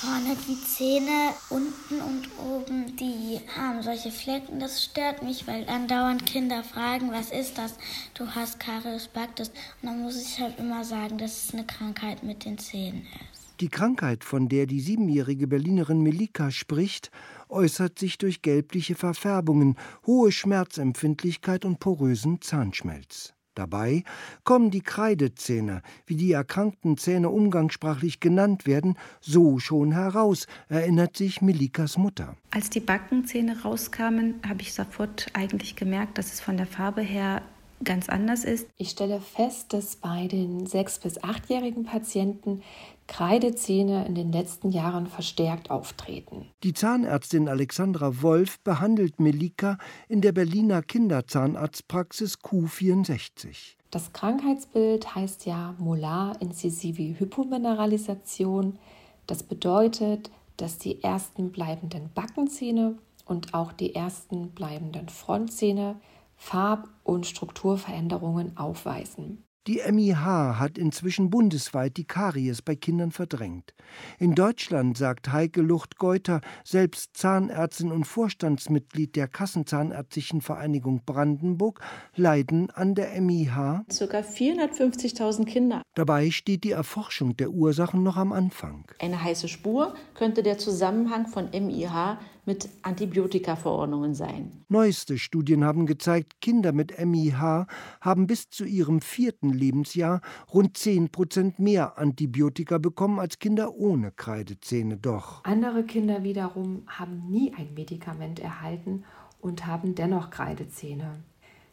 [0.00, 4.58] Vorne die Zähne, unten und oben, die haben solche Flecken.
[4.58, 7.76] Das stört mich, weil andauernd Kinder fragen, was ist das?
[8.14, 9.48] Du hast Karies Baktus.
[9.48, 13.44] Und dann muss ich halt immer sagen, dass es eine Krankheit mit den Zähnen ist.
[13.60, 17.12] Die Krankheit, von der die siebenjährige Berlinerin Melika spricht,
[17.48, 19.76] äußert sich durch gelbliche Verfärbungen,
[20.06, 23.33] hohe Schmerzempfindlichkeit und porösen Zahnschmelz.
[23.54, 24.04] Dabei
[24.42, 31.40] kommen die Kreidezähne, wie die erkrankten Zähne umgangssprachlich genannt werden, so schon heraus, erinnert sich
[31.40, 32.36] Melikas Mutter.
[32.50, 37.42] Als die Backenzähne rauskamen, habe ich sofort eigentlich gemerkt, dass es von der Farbe her
[37.82, 38.68] ganz anders ist.
[38.76, 42.62] Ich stelle fest, dass bei den sechs- bis achtjährigen Patienten
[43.06, 46.48] Kreidezähne in den letzten Jahren verstärkt auftreten.
[46.62, 49.78] Die Zahnärztin Alexandra Wolf behandelt Melika
[50.08, 53.76] in der Berliner Kinderzahnarztpraxis Q64.
[53.90, 58.78] Das Krankheitsbild heißt ja Molar-inzisive Hypomineralisation.
[59.26, 65.96] Das bedeutet, dass die ersten bleibenden Backenzähne und auch die ersten bleibenden Frontzähne
[66.44, 69.43] Farb- und Strukturveränderungen aufweisen.
[69.66, 73.72] Die MIH hat inzwischen bundesweit die Karies bei Kindern verdrängt.
[74.18, 81.80] In Deutschland, sagt Heike Lucht-Geuter, selbst Zahnärztin und Vorstandsmitglied der Kassenzahnärztlichen Vereinigung Brandenburg,
[82.14, 83.86] leiden an der MIH.
[83.90, 85.80] Circa 450.000 Kinder.
[85.94, 88.84] Dabei steht die Erforschung der Ursachen noch am Anfang.
[88.98, 94.64] Eine heiße Spur könnte der Zusammenhang von MIH mit Antibiotikaverordnungen sein.
[94.68, 97.66] Neueste Studien haben gezeigt, Kinder mit MIH
[98.00, 100.20] haben bis zu ihrem vierten Lebensjahr
[100.52, 104.96] rund 10 Prozent mehr Antibiotika bekommen als Kinder ohne Kreidezähne.
[104.96, 109.04] Doch andere Kinder wiederum haben nie ein Medikament erhalten
[109.40, 111.16] und haben dennoch Kreidezähne.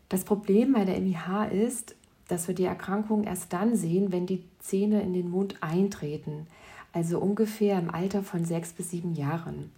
[0.10, 1.96] Das Problem bei der MIH ist,
[2.28, 6.48] dass wir die Erkrankung erst dann sehen, wenn die Zähne in den Mund eintreten,
[6.94, 9.72] also ungefähr im Alter von sechs bis sieben Jahren.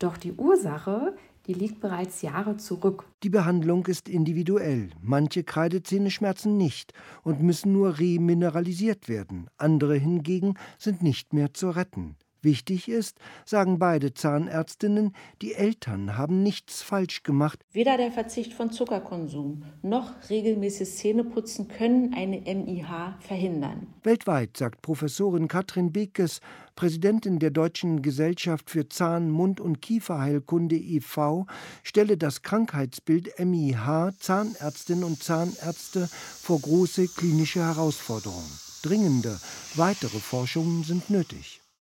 [0.00, 1.14] Doch die Ursache,
[1.46, 3.04] die liegt bereits Jahre zurück.
[3.22, 4.88] Die Behandlung ist individuell.
[5.02, 9.48] Manche Kreidezähne schmerzen nicht und müssen nur remineralisiert werden.
[9.58, 12.16] Andere hingegen sind nicht mehr zu retten.
[12.42, 17.60] Wichtig ist, sagen beide Zahnärztinnen, die Eltern haben nichts falsch gemacht.
[17.72, 23.88] Weder der Verzicht von Zuckerkonsum noch regelmäßiges Zähneputzen können eine MIH verhindern.
[24.02, 26.40] Weltweit, sagt Professorin Katrin Bekes,
[26.76, 31.46] Präsidentin der Deutschen Gesellschaft für Zahn-, Mund- und Kieferheilkunde e.V.,
[31.82, 38.50] stelle das Krankheitsbild MIH Zahnärztinnen und Zahnärzte vor große klinische Herausforderungen.
[38.82, 39.38] Dringende
[39.74, 41.59] weitere Forschungen sind nötig.